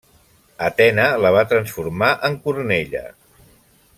Atena 0.69 1.05
la 1.25 1.31
va 1.35 1.43
transformar 1.51 2.11
en 2.31 2.39
cornella. 2.47 3.07